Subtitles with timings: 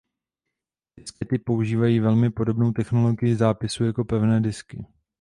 [0.97, 4.85] Diskety používají velmi podobnou technologii zápisu jako pevné disky.